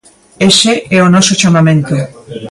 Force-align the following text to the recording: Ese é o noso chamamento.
Ese 0.49 0.71
é 0.97 0.99
o 1.05 1.11
noso 1.15 1.33
chamamento. 1.41 1.95